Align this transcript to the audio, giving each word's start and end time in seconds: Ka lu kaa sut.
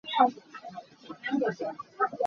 Ka 1.23 1.31
lu 1.37 1.39
kaa 1.41 1.55
sut. 1.57 1.75